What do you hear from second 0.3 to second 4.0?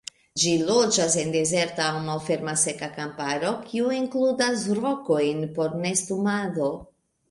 Ĝi loĝas en dezerta aŭ malferma seka kamparo kio